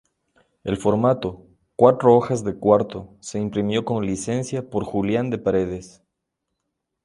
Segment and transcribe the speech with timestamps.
[0.63, 1.45] El formato,
[1.75, 6.01] cuatro hojas en cuarto, se imprimió con licencia por Julián de Paredes.